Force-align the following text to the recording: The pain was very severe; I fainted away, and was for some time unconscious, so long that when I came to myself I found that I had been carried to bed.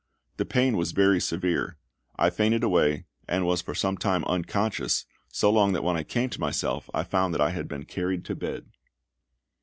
The 0.37 0.45
pain 0.47 0.77
was 0.77 0.93
very 0.93 1.19
severe; 1.21 1.77
I 2.15 2.31
fainted 2.31 2.63
away, 2.63 3.05
and 3.27 3.45
was 3.45 3.61
for 3.61 3.75
some 3.75 3.97
time 3.99 4.25
unconscious, 4.25 5.05
so 5.31 5.51
long 5.51 5.73
that 5.73 5.83
when 5.83 5.95
I 5.95 6.01
came 6.01 6.31
to 6.31 6.39
myself 6.41 6.89
I 6.91 7.03
found 7.03 7.35
that 7.35 7.41
I 7.41 7.51
had 7.51 7.67
been 7.67 7.85
carried 7.85 8.25
to 8.25 8.35
bed. 8.35 8.65